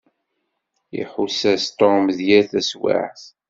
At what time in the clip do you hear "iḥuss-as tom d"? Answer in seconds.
1.01-2.19